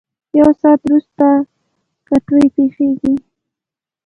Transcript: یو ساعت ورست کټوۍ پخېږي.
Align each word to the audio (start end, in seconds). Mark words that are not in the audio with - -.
یو 0.39 0.49
ساعت 0.61 0.81
ورست 0.85 1.19
کټوۍ 2.07 2.45
پخېږي. 2.55 3.13